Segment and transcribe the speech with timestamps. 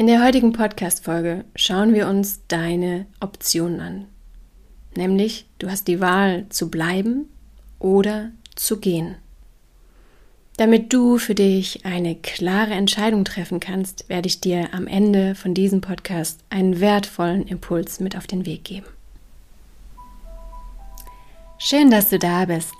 [0.00, 4.06] In der heutigen Podcast-Folge schauen wir uns deine Optionen an.
[4.96, 7.28] Nämlich, du hast die Wahl zu bleiben
[7.78, 9.16] oder zu gehen.
[10.56, 15.52] Damit du für dich eine klare Entscheidung treffen kannst, werde ich dir am Ende von
[15.52, 18.86] diesem Podcast einen wertvollen Impuls mit auf den Weg geben.
[21.58, 22.72] Schön, dass du da bist.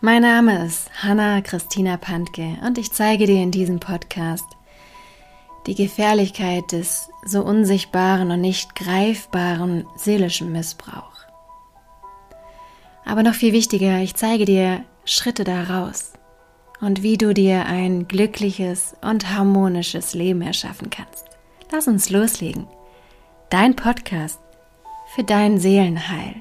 [0.00, 4.46] Mein Name ist Hanna Christina Pantke und ich zeige dir in diesem Podcast,
[5.68, 11.26] die Gefährlichkeit des so unsichtbaren und nicht greifbaren seelischen Missbrauchs.
[13.04, 16.14] Aber noch viel wichtiger, ich zeige dir Schritte daraus
[16.80, 21.26] und wie du dir ein glückliches und harmonisches Leben erschaffen kannst.
[21.70, 22.66] Lass uns loslegen.
[23.50, 24.40] Dein Podcast
[25.14, 26.36] für dein Seelenheil.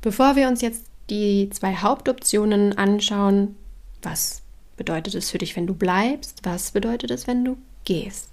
[0.00, 3.56] Bevor wir uns jetzt die zwei Hauptoptionen anschauen.
[4.02, 4.42] Was
[4.76, 6.40] bedeutet es für dich, wenn du bleibst?
[6.44, 8.30] Was bedeutet es, wenn du gehst?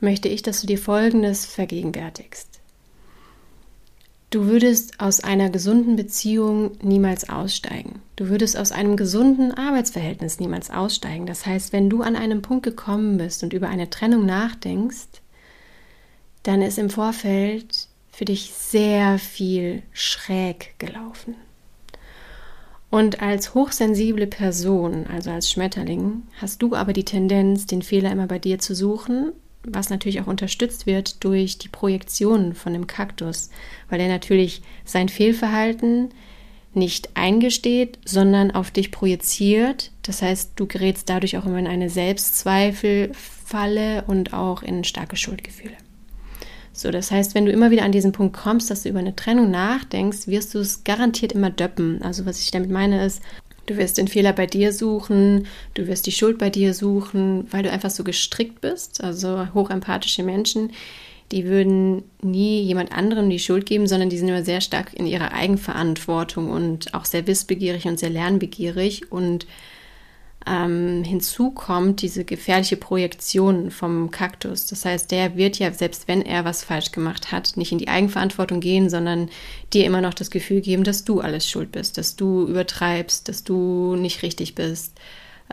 [0.00, 2.60] Möchte ich, dass du dir Folgendes vergegenwärtigst.
[4.30, 8.00] Du würdest aus einer gesunden Beziehung niemals aussteigen.
[8.16, 11.26] Du würdest aus einem gesunden Arbeitsverhältnis niemals aussteigen.
[11.26, 15.20] Das heißt, wenn du an einem Punkt gekommen bist und über eine Trennung nachdenkst,
[16.44, 21.34] dann ist im Vorfeld für dich sehr viel schräg gelaufen.
[22.92, 28.26] Und als hochsensible Person, also als Schmetterling, hast du aber die Tendenz, den Fehler immer
[28.26, 29.32] bei dir zu suchen,
[29.64, 33.48] was natürlich auch unterstützt wird durch die Projektionen von dem Kaktus,
[33.88, 36.10] weil er natürlich sein Fehlverhalten
[36.74, 39.90] nicht eingesteht, sondern auf dich projiziert.
[40.02, 45.78] Das heißt, du gerätst dadurch auch immer in eine Selbstzweifelfalle und auch in starke Schuldgefühle.
[46.72, 49.14] So, das heißt, wenn du immer wieder an diesen Punkt kommst, dass du über eine
[49.14, 52.00] Trennung nachdenkst, wirst du es garantiert immer döppen.
[52.02, 53.22] Also was ich damit meine ist,
[53.66, 57.62] du wirst den Fehler bei dir suchen, du wirst die Schuld bei dir suchen, weil
[57.62, 59.04] du einfach so gestrickt bist.
[59.04, 60.72] Also hochempathische Menschen,
[61.30, 65.06] die würden nie jemand anderem die Schuld geben, sondern die sind immer sehr stark in
[65.06, 69.46] ihrer Eigenverantwortung und auch sehr wissbegierig und sehr lernbegierig und
[70.46, 74.66] ähm, hinzu kommt diese gefährliche Projektion vom Kaktus.
[74.66, 77.88] Das heißt, der wird ja, selbst wenn er was falsch gemacht hat, nicht in die
[77.88, 79.28] Eigenverantwortung gehen, sondern
[79.72, 83.44] dir immer noch das Gefühl geben, dass du alles schuld bist, dass du übertreibst, dass
[83.44, 84.98] du nicht richtig bist,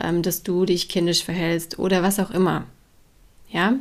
[0.02, 2.66] ähm, dass du dich kindisch verhältst oder was auch immer.
[3.48, 3.74] Ja,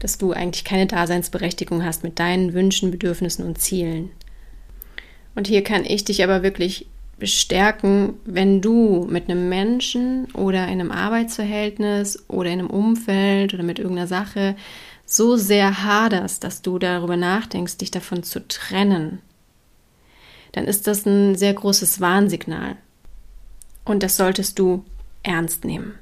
[0.00, 4.10] dass du eigentlich keine Daseinsberechtigung hast mit deinen Wünschen, Bedürfnissen und Zielen.
[5.36, 6.86] Und hier kann ich dich aber wirklich
[7.22, 13.62] bestärken, wenn du mit einem Menschen oder in einem Arbeitsverhältnis oder in einem Umfeld oder
[13.62, 14.56] mit irgendeiner Sache
[15.06, 19.20] so sehr haderst, dass du darüber nachdenkst, dich davon zu trennen,
[20.50, 22.74] dann ist das ein sehr großes Warnsignal.
[23.84, 24.84] Und das solltest du
[25.22, 25.94] ernst nehmen.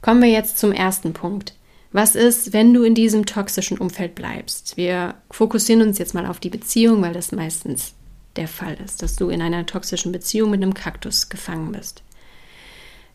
[0.00, 1.56] Kommen wir jetzt zum ersten Punkt.
[1.90, 4.76] Was ist, wenn du in diesem toxischen Umfeld bleibst?
[4.76, 7.94] Wir fokussieren uns jetzt mal auf die Beziehung, weil das meistens
[8.38, 12.02] der Fall ist, dass du in einer toxischen Beziehung mit einem Kaktus gefangen bist.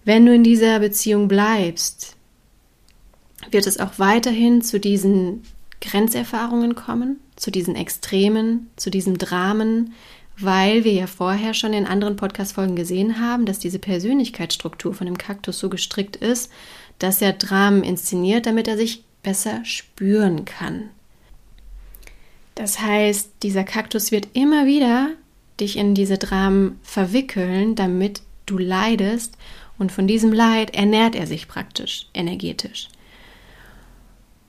[0.06, 2.16] Wenn du in dieser Beziehung bleibst,
[3.50, 5.44] wird es auch weiterhin zu diesen
[5.82, 9.94] Grenzerfahrungen kommen, zu diesen Extremen, zu diesen Dramen,
[10.38, 15.18] weil wir ja vorher schon in anderen Podcast-Folgen gesehen haben, dass diese Persönlichkeitsstruktur von dem
[15.18, 16.52] Kaktus so gestrickt ist,
[17.00, 20.90] dass er Dramen inszeniert, damit er sich besser spüren kann.
[22.56, 25.12] Das heißt, dieser Kaktus wird immer wieder
[25.60, 29.38] dich in diese Dramen verwickeln, damit du leidest
[29.78, 32.90] und von diesem Leid ernährt er sich praktisch energetisch.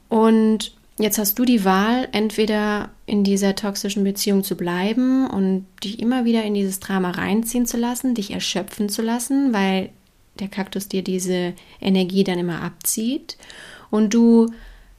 [0.08, 5.98] Und jetzt hast du die Wahl, entweder in dieser toxischen Beziehung zu bleiben und dich
[5.98, 9.90] immer wieder in dieses Drama reinziehen zu lassen, dich erschöpfen zu lassen, weil
[10.38, 13.36] der Kaktus dir diese Energie dann immer abzieht
[13.90, 14.52] und du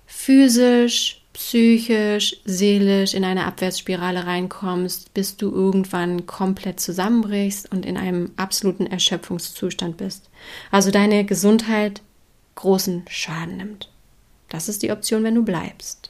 [0.06, 8.32] physisch, psychisch, seelisch in eine Abwärtsspirale reinkommst, bis du irgendwann komplett zusammenbrichst und in einem
[8.38, 10.30] absoluten Erschöpfungszustand bist.
[10.72, 12.02] Also deine Gesundheit
[12.56, 13.92] großen Schaden nimmt.
[14.48, 16.10] Das ist die Option, wenn du bleibst.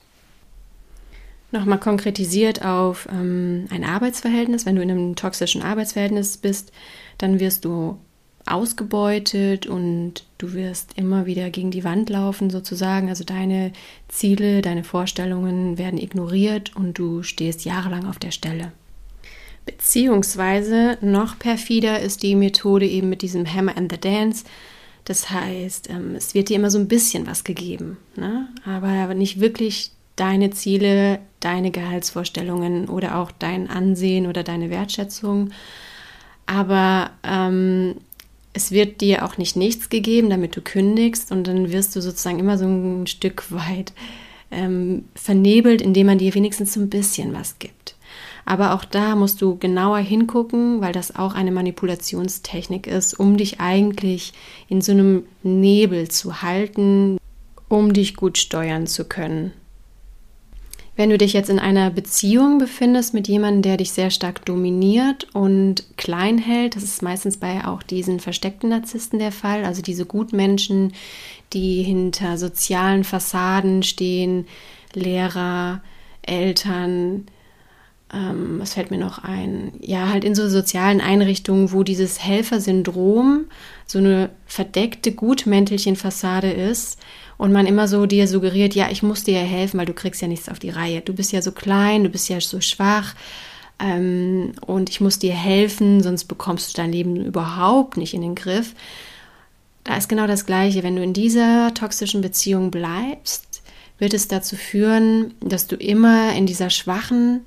[1.52, 4.68] Nochmal konkretisiert auf ähm, ein Arbeitsverhältnis.
[4.68, 6.72] Wenn du in einem toxischen Arbeitsverhältnis bist,
[7.18, 7.98] dann wirst du
[8.46, 13.10] ausgebeutet und du wirst immer wieder gegen die Wand laufen sozusagen.
[13.10, 13.72] Also deine
[14.08, 18.72] Ziele, deine Vorstellungen werden ignoriert und du stehst jahrelang auf der Stelle.
[19.66, 24.46] Beziehungsweise noch perfider ist die Methode eben mit diesem Hammer and the Dance.
[25.06, 28.48] Das heißt, ähm, es wird dir immer so ein bisschen was gegeben, ne?
[28.66, 35.52] aber nicht wirklich deine Ziele, deine Gehaltsvorstellungen oder auch dein Ansehen oder deine Wertschätzung.
[36.46, 37.96] Aber ähm,
[38.56, 42.40] es wird dir auch nicht nichts gegeben, damit du kündigst und dann wirst du sozusagen
[42.40, 43.92] immer so ein Stück weit
[44.50, 47.96] ähm, vernebelt, indem man dir wenigstens so ein bisschen was gibt.
[48.46, 53.60] Aber auch da musst du genauer hingucken, weil das auch eine Manipulationstechnik ist, um dich
[53.60, 54.34] eigentlich
[54.70, 57.18] in so einem Nebel zu halten,
[57.68, 59.52] um dich gut steuern zu können.
[60.98, 65.28] Wenn du dich jetzt in einer Beziehung befindest mit jemandem, der dich sehr stark dominiert
[65.34, 70.06] und klein hält, das ist meistens bei auch diesen versteckten Narzissten der Fall, also diese
[70.06, 70.94] Gutmenschen,
[71.52, 74.48] die hinter sozialen Fassaden stehen,
[74.94, 75.82] Lehrer,
[76.22, 77.26] Eltern,
[78.16, 79.74] ähm, was fällt mir noch ein?
[79.82, 83.46] Ja, halt in so sozialen Einrichtungen, wo dieses Helfersyndrom
[83.86, 86.98] so eine verdeckte Gutmäntelchenfassade ist,
[87.38, 90.22] und man immer so dir suggeriert, ja, ich muss dir ja helfen, weil du kriegst
[90.22, 91.02] ja nichts auf die Reihe.
[91.02, 93.14] Du bist ja so klein, du bist ja so schwach
[93.80, 98.36] ähm, und ich muss dir helfen, sonst bekommst du dein Leben überhaupt nicht in den
[98.36, 98.74] Griff.
[99.84, 100.82] Da ist genau das Gleiche.
[100.82, 103.62] Wenn du in dieser toxischen Beziehung bleibst,
[104.00, 107.42] wird es dazu führen, dass du immer in dieser schwachen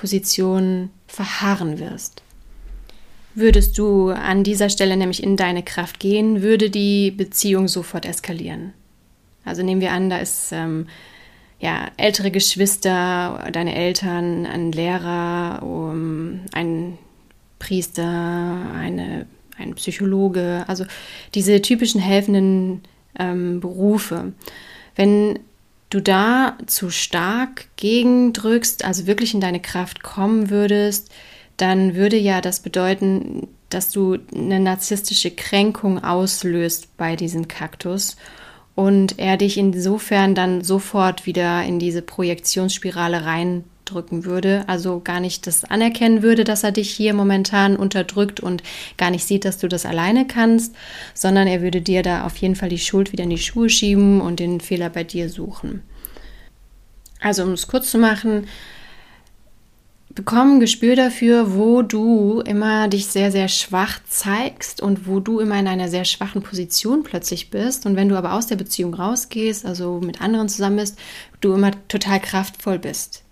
[0.00, 2.22] Position verharren wirst.
[3.34, 8.72] Würdest du an dieser Stelle nämlich in deine Kraft gehen, würde die Beziehung sofort eskalieren.
[9.44, 10.86] Also nehmen wir an, da ist ähm,
[11.60, 16.96] ja, ältere Geschwister, deine Eltern, ein Lehrer, um, ein
[17.58, 19.26] Priester, eine,
[19.58, 20.86] ein Psychologe, also
[21.34, 22.80] diese typischen helfenden
[23.18, 24.32] ähm, Berufe.
[24.96, 25.38] Wenn
[25.90, 31.10] du da zu stark gegendrückst, also wirklich in deine Kraft kommen würdest,
[31.56, 38.16] dann würde ja das bedeuten, dass du eine narzisstische Kränkung auslöst bei diesem Kaktus
[38.74, 43.26] und er dich insofern dann sofort wieder in diese Projektionsspirale
[43.90, 48.62] reindrücken würde, also gar nicht das anerkennen würde, dass er dich hier momentan unterdrückt und
[48.96, 50.74] gar nicht sieht, dass du das alleine kannst,
[51.14, 54.20] sondern er würde dir da auf jeden Fall die Schuld wieder in die Schuhe schieben
[54.20, 55.82] und den Fehler bei dir suchen.
[57.20, 58.46] Also um es kurz zu machen,
[60.14, 65.38] bekomm ein Gespür dafür, wo du immer dich sehr, sehr schwach zeigst und wo du
[65.38, 67.86] immer in einer sehr schwachen Position plötzlich bist.
[67.86, 70.98] Und wenn du aber aus der Beziehung rausgehst, also mit anderen zusammen bist,
[71.40, 73.22] du immer total kraftvoll bist.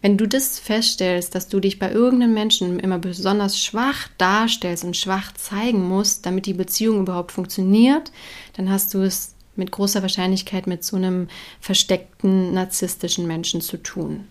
[0.00, 4.96] Wenn du das feststellst, dass du dich bei irgendeinem Menschen immer besonders schwach darstellst und
[4.96, 8.12] schwach zeigen musst, damit die Beziehung überhaupt funktioniert,
[8.56, 11.28] dann hast du es mit großer Wahrscheinlichkeit mit so einem
[11.60, 14.28] versteckten narzisstischen Menschen zu tun.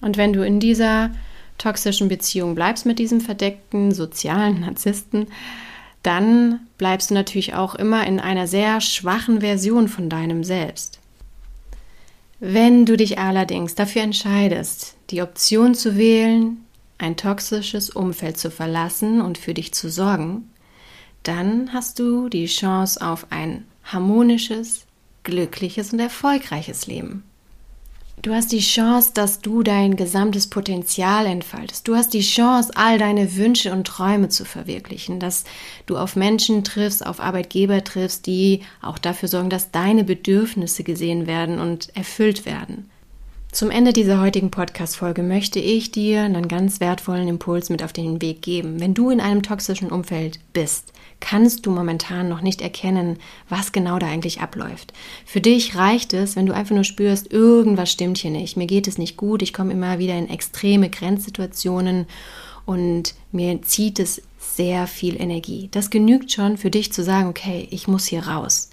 [0.00, 1.10] Und wenn du in dieser
[1.58, 5.26] toxischen Beziehung bleibst mit diesem verdeckten sozialen Narzissten,
[6.02, 10.99] dann bleibst du natürlich auch immer in einer sehr schwachen Version von deinem Selbst.
[12.42, 16.64] Wenn du dich allerdings dafür entscheidest, die Option zu wählen,
[16.96, 20.50] ein toxisches Umfeld zu verlassen und für dich zu sorgen,
[21.22, 24.86] dann hast du die Chance auf ein harmonisches,
[25.22, 27.24] glückliches und erfolgreiches Leben.
[28.22, 31.88] Du hast die Chance, dass du dein gesamtes Potenzial entfaltest.
[31.88, 35.44] Du hast die Chance, all deine Wünsche und Träume zu verwirklichen, dass
[35.86, 41.26] du auf Menschen triffst, auf Arbeitgeber triffst, die auch dafür sorgen, dass deine Bedürfnisse gesehen
[41.26, 42.90] werden und erfüllt werden.
[43.52, 48.22] Zum Ende dieser heutigen Podcast-Folge möchte ich dir einen ganz wertvollen Impuls mit auf den
[48.22, 48.78] Weg geben.
[48.78, 53.98] Wenn du in einem toxischen Umfeld bist, kannst du momentan noch nicht erkennen, was genau
[53.98, 54.92] da eigentlich abläuft.
[55.26, 58.86] Für dich reicht es, wenn du einfach nur spürst, irgendwas stimmt hier nicht, mir geht
[58.86, 62.06] es nicht gut, ich komme immer wieder in extreme Grenzsituationen
[62.66, 65.68] und mir zieht es sehr viel Energie.
[65.72, 68.70] Das genügt schon für dich zu sagen, okay, ich muss hier raus.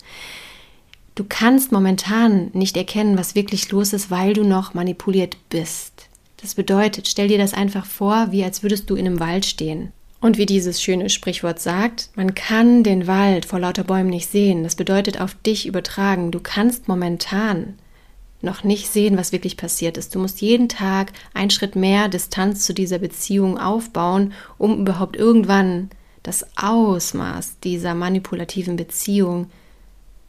[1.17, 6.09] Du kannst momentan nicht erkennen, was wirklich los ist, weil du noch manipuliert bist.
[6.39, 9.91] Das bedeutet, stell dir das einfach vor, wie als würdest du in einem Wald stehen.
[10.21, 14.61] Und wie dieses schöne Sprichwort sagt, man kann den Wald vor lauter Bäumen nicht sehen.
[14.61, 16.29] Das bedeutet auf dich übertragen.
[16.29, 17.79] Du kannst momentan
[18.43, 20.13] noch nicht sehen, was wirklich passiert ist.
[20.13, 25.89] Du musst jeden Tag einen Schritt mehr Distanz zu dieser Beziehung aufbauen, um überhaupt irgendwann
[26.21, 29.49] das Ausmaß dieser manipulativen Beziehung